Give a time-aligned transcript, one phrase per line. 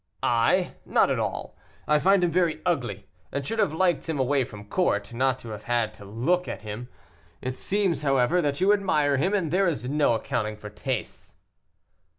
[0.23, 0.77] "I!
[0.83, 1.55] not at all.
[1.87, 5.49] I find him very ugly, and should have liked him away from court, not to
[5.49, 6.89] have had to look at him.
[7.39, 11.35] It seems, however, that you admire him, and there is no accounting for tastes."